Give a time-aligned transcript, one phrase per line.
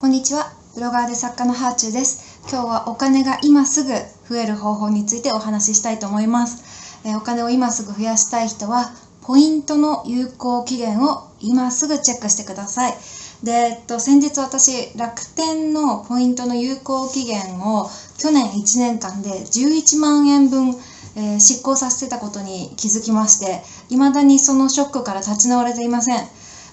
[0.00, 0.52] こんにちは。
[0.76, 2.40] ブロガーで作家のハーチューです。
[2.48, 3.90] 今日はお金が今すぐ
[4.28, 7.02] 増える方法についてお話ししたいと思います。
[7.04, 8.92] えお金を今すぐ増やしたい人は、
[9.22, 12.94] ポイントの有効期限を今すぐチェックしてください。
[13.42, 20.76] で、えっと、先日私、楽天のポイントの有効期限を去年1年間で11万円分、
[21.16, 26.24] えー執行させてたことに気づきまして、未だにそのショックから立ち直れていません。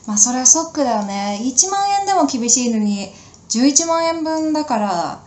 [0.07, 1.39] まあそれはショックだよね。
[1.43, 3.11] 1万円でも厳しいのに、
[3.49, 5.23] 11万円分だから、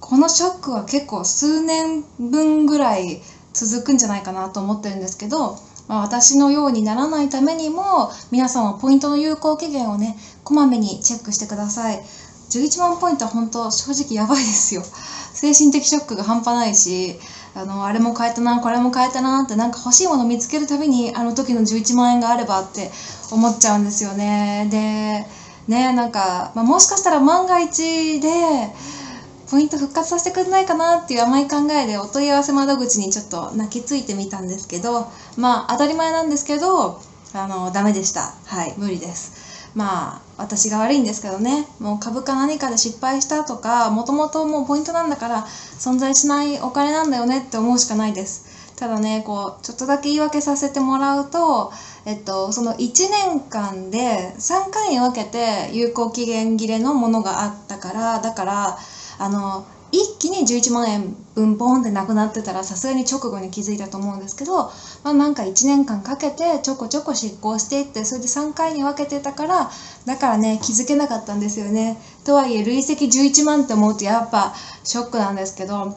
[0.00, 12.02] このショックは結構数年分ぐらい続くんじゃないかなと思ってるんですけど、まあ、私のようにならないためにも、皆さんはポイントの有効期限をね、こまめにチェックしてください。
[12.50, 14.82] 11万ポイントは本当正直やばいですよ。
[15.32, 17.18] 精神的ショックが半端ないし、
[17.54, 22.90] あの、あれも変えたな、これも変えたなって、なんか欲しいもの見つけるたびに、あの時の11万円があればって
[23.30, 24.68] 思っちゃうんですよね。
[24.70, 25.26] で、
[25.68, 28.28] ね、なんか、まあ、もしかしたら万が一で、
[29.50, 36.98] ポイント復活させてくれないかなっていう甘い考えでお問い合わせ窓口にちょっと泣きついてみたんですけど、まあ当たり前なんですけど、
[37.34, 38.34] あの、ダメでした。
[38.46, 39.51] はい、無理です。
[39.74, 48.44] まあ、私が悪いんですけどね、もう株価何かで失敗したとか、もともともうポイントなんだから存在しないお金なんだよねって思うしかないです。
[48.76, 51.72] ただね、こう、ちょっとだけ言い訳させてもらうと、
[52.04, 58.78] えっと、その1年間で3回に分けて有効期限切れのものがあったから、だから、
[59.18, 64.64] あの、一気に11万円分ボーンってなくなってたらさすがに直後に気づいたと思うんですけど、
[65.04, 69.70] まあ、なんか1年間かけてちょこちょこ執行していってそれで3回に分けてたから
[70.06, 71.98] だからね気づけなかったんですよね。
[72.24, 75.94] とはいえ累積11万って思うとやっぱショックなんですけど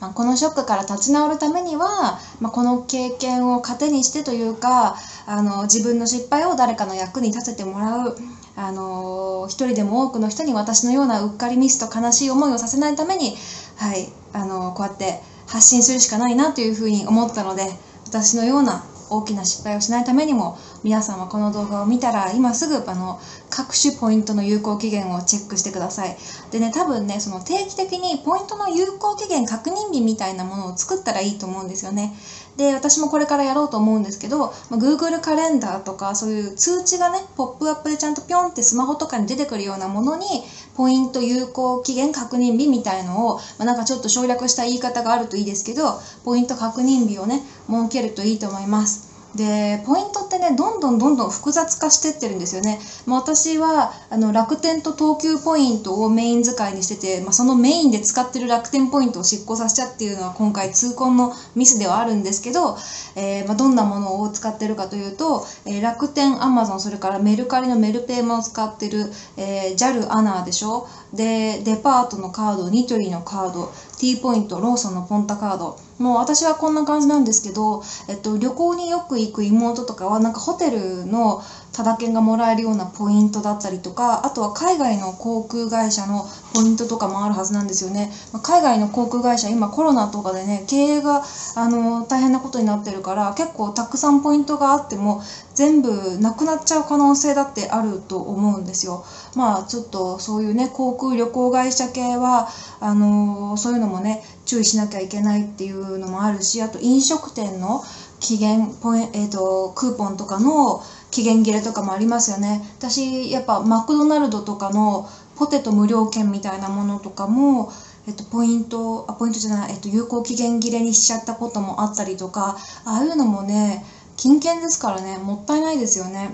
[0.00, 8.16] まあ、このショックから立ち直るためには、まあ、この経験を糧にしてというかあの自分の失敗を誰かの役に立ててもらう。
[8.60, 13.36] あの一人でも多くの人に私のようなうっかりミスと悲しい思いをさせないために、
[13.76, 17.68] はい、あのこうやって発信するしかないなというふうに思ったので
[18.04, 26.16] 私のような大きな失敗をしないためにも皆さんはこの動画を見たら今すぐあの各種ポイントの有効期限をチェックしてください。
[26.50, 32.14] でね多分ねその定期的にポイントの有効期限確認日みたいなものを作ったらいいと思うんですよね。
[32.56, 40.26] で私もこれからやろうと思うんですけど、まあ、Google カレンダーとかそういう通知がねポップアップでちゃんとピョンってスマホとかに出てくるようなものに
[40.74, 49.07] ポイント有効期限確認日みたいのを、まあ、なんかちょっと省略した言い方があるといいですけどポイント確認日をね設けるといいと思います。
[49.34, 62.76] でポイントってねどんどんどんどん複雑化してってるんですよね、まあ、私はあの楽天と東急ポイントをメイン使いにしてて、まあ、そのメインで使ってる楽天ポイントを執行させちゃっていうのは今回痛恨のミスではあるんですけど、
[63.16, 70.88] えーまあ、どんなものを使ってるかというと、えー楽天アマゾンそれからメルカリのメルペイも使ってる、えー JAL アナーでしょ。
[71.12, 75.76] でデパートのカードニトリのカード T ポイントローソンのポンタカード。
[75.98, 81.40] もう私はこんな感じなんですけど、えっと、旅行によく行く妹とかはなんかホテルの
[81.72, 91.22] タダ券がもらえるようなポイントだったりとかあとは海外の航空会社のポイントとかもあるはずなんですよね、まあ海外の航空会社今コロナとかでね経営が
[91.54, 95.22] あの大変なことになってるから結構たくさんポイントがあっても
[95.54, 99.04] 全部なくなっちゃう可能性だってあると思うんですよ。
[99.34, 102.48] まあちょっとそういうね航空旅行会社系は
[102.80, 107.82] あのそういうのもね注意しなきゃいけないっていうのもあるしあと飲食店の
[108.20, 117.70] 期限ポイン、えー、とクーポンとかの期限切れとかもありますよね私やっぱマクドナルドとかのポテト無料券みたいなものとかも
[118.08, 122.56] えっと、ポイント、あ、ポイントじゃない、えっと、有効期限切れにしちゃったこともあったりとか、
[122.86, 123.84] ああいうのもね、
[124.16, 126.30] 金券ですからね、もったいないですよね。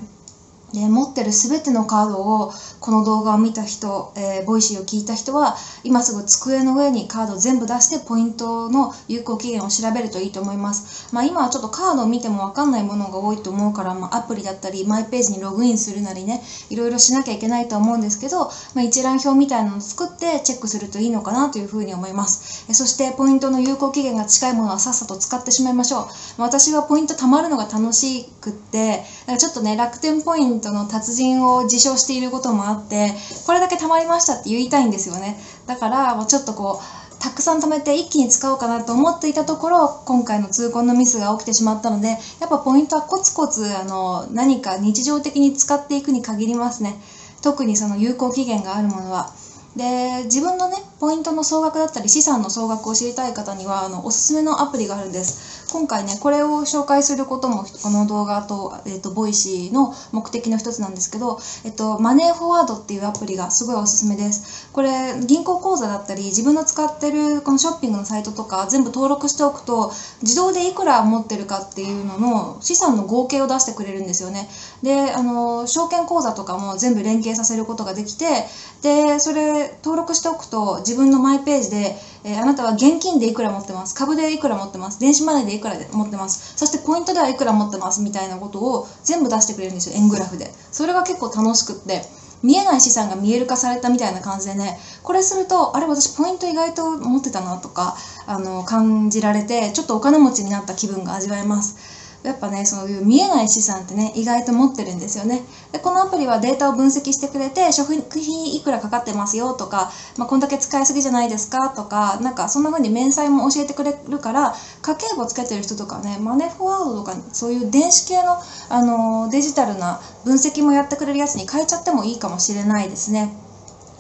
[0.75, 16.41] で持ってる全てのカードをこの動画を見た人、えーボイシーを聞いた人は今すぐ机の上にカードを全部出してポイントの有効期限を調べるといいと思います、まあ、今はちょっとカードを見ても分かんないものが多いと思うから、まあ、アプリだったりマイページにログインするなりね
[16.71, 22.65] いろいろしなきゃいけないと思うんですけど、まあ、一覧表みたいなのを作ってチェックするといいのかなというふうに思います。
[22.69, 26.07] えそしてポイントの有効期限が近いものはさっさと使ってしまいましょう。
[26.39, 33.15] まあ私はポイント貯まるのが楽しくってなんかちょっとね楽天ポイントの達人を自称していることもあって
[33.47, 35.39] これだけ貯まりましたって言いたいんですよね。
[35.67, 42.17] だからちょっとこうたくさん貯めて一気に使おうかなと思っていたところ今回の痛恨のミスが起きてしまったのでや
[42.47, 46.99] っぱポイントはコツコツあの何か日常的に使っていくに限りますね。
[47.43, 49.29] 特にその有効期限があるものは。
[49.77, 55.65] で自分のねポイントの総額だったり資産の総額を知りたい方にはあのおすすめのアプリがあるんです。
[55.73, 64.69] 今回ねこれを紹介することもこの動画と,、えーと、ボイシーの目的の一つなんですけど、えっと、マネーフォワードっていうアプリがすごいおすすめです。
[64.73, 69.91] これ銀行口座だったり自分の使ってるこのショッピングのサイトとか全部登録しておくと
[70.23, 74.49] 自動でいくら持ってるかっていうのの資産の合計を出してくれるんですよね。
[74.83, 78.47] であの証券口座とかも全部連携させることができて
[78.83, 90.51] でそれ登録しておくと自分のマイページで、えー、あなたは現金でいくら持ってます株でいくら持ってます電子マネーでいくら持ってますそしてポイントではいくら持ってますみたいなことを全部出してくれるんですよ円グラフで。
[90.71, 92.03] それが結構楽しくって
[92.43, 94.79] 見えない資産が見える化されたみたいな感じでね。
[95.03, 97.97] これするとあれ私ポイント意外と持ってたなとか
[98.27, 102.04] あの感じられてちょっとお金持ちになった気分が味わえます。
[102.25, 118.39] やっぱねそういう見えない資産ってね意外と持ってるんですよねでこのアプリはデータを分析してくれて食費いくらかかってますよとか、まあ、こんだけ使いすぎじゃないですかとかなんかそんな風に明細も教えてくれるから家計簿つけてる人とかねマネフォワードとかそういう電子系の、
[118.71, 123.44] あのデジタルな分析もやってくれるやつに変えちゃってもいいかもしれないですね。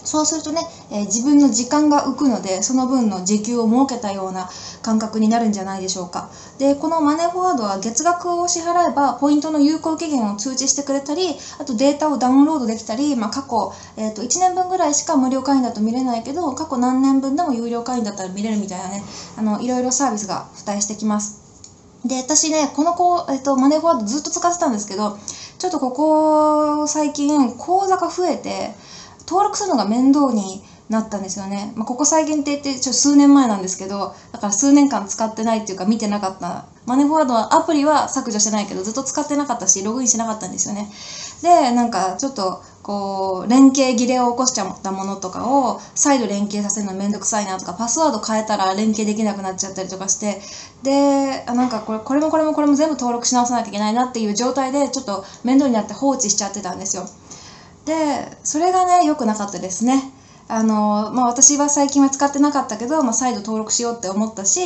[0.04, 0.60] そうするとね、
[0.90, 4.48] えー、自分の時間が浮くのでその分の時給を設けたような
[4.82, 6.28] 感覚になるんじゃないでしょうか。
[6.58, 19.02] でこのマネーフォワードは月額を支払えばポイントの有効期限を通知してくれたりあとデータをダウンロードできたり、まあ、過去、えー、と1年分ぐらいしか無料会員だと見れないけど過去何年分でも有料会員だったら見れるみたいなね
[19.36, 21.44] あのいろいろサービスが付帯してきます。
[22.04, 25.18] で私ねこの子、えっと、マネーフォワードずっと使ってたんですけど
[25.58, 28.74] ちょっとここ最近口座が増えて
[29.26, 36.66] 登録するのが面倒になったんですよね、まあ、ここ再現って言ってちょ数年前なんですけどだから数年間使ってないっていうか見てなかった。
[36.86, 40.90] マネーフォワードはアプリは削除してないけどずっと使ってなかったしログインしなかったんですよね。
[41.42, 50.42] でなんかちょっとこう連携切れを起こしちゃったものとかを再度連携させるのめんどくさいなとかパスワード変えたら連携できなくなっちゃったりとかして
[50.82, 57.08] であなんかこれこれもこれもこれも全部登録し直さなきゃいけないなっていう状態でちょっと面倒になって放置しちゃってたんですよ。
[57.84, 60.12] でそれがね良くなかったですね。
[60.46, 64.60] あのまあ、私は最近は使ってなかったけど、まあ、再度登録しようって思ったし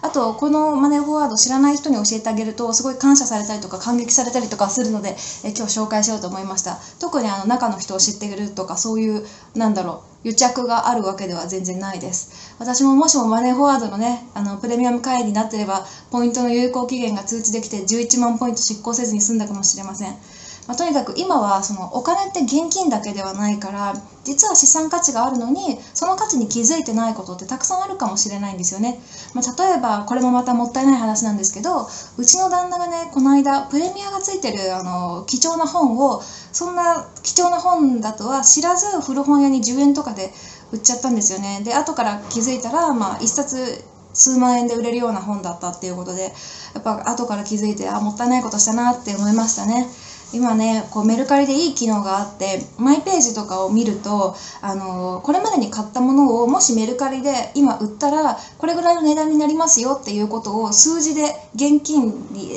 [0.00, 6.78] あとこのマネーフォワード知らない人に教えてあげるとすごい感謝されたりとか感激されたりとかするのでえ今日紹介しようと思いました。
[7.00, 12.54] 特にあの中の人を知っているとかそういうなんだろう癒着があるわけでは全然ないです。
[12.60, 20.16] 私ももしもマネーフォワードのねあのプレミアム会員になってればポイントの有効期限が通知できて11万ポイント執行せずに済んだかもしれません。
[20.66, 23.94] まあ、とにかく今はそのお金って現金だけではないから
[24.24, 28.98] 実は資産価値があるのにその価値に気づいてないことってたくさんあるかもしれないんですよね、
[29.34, 40.32] まあ、例えばこれもまたもったいない話なんですけどうちの旦那がねこの間プレミアがついてるあの貴重な本をそんな貴重な本だとは知らず古本屋に10円とかで
[40.72, 43.84] 売っちゃったんですよねで後から気づいたら、まあ、1冊
[44.14, 46.32] 数万円で売れるような本だったっていうことで
[46.74, 49.88] やっぱ後から気づいてあもったいないことしたなって思いましたね。
[50.34, 62.12] 今ねこうメルカリでいい機能があってマイページとかを見るとあのこれまでに買ったものをもしメルカリで今売ったらこれぐらいの値段になりますよっていうことを数字で現金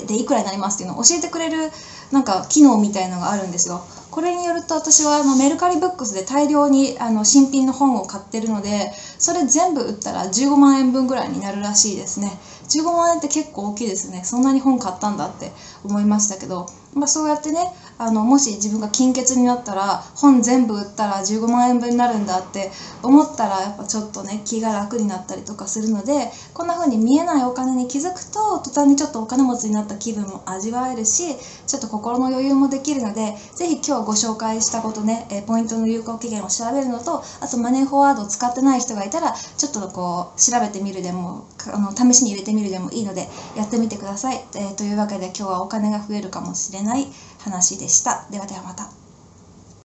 [0.07, 1.71] でいくらになりますっていうのを教えてくれる
[2.11, 3.81] なんか機能みたいのがあるんですよ。
[4.09, 12.39] これによると私はあのメルカリブックスで大量にあの新品の本を買ってるのでそれ全部売ったら15万円分ぐらいになるらしいですね
[12.69, 15.51] 15万円って結構大きいですねそんなに本買ったんだって
[15.83, 16.65] 思いましたけど
[16.97, 17.59] まあ、そうやってね
[17.99, 22.71] あのもし自分が金欠になったら本全部売ったら15万円分になるんだって
[23.01, 31.23] 思ったらやっぱちょっとね気が楽になったりとかするのでこんな風に見えないお金に気づくと途端にちょっとお金持ちになった気分も味わえるし
[31.65, 44.43] ちょっと心の余裕もできるので是非今日ご紹介したことねえポイントの有効期限を調べるのとあとマネーフォワードを使ってない人がいたらちょっとこう調べてみるでもあの試しに入れてみるでもいいのでやってみてください。
[44.55, 47.07] えー、というわけで今日はお金が増えるかもしれない
[47.47, 48.27] 話でした。
[48.29, 49.06] ではではまた。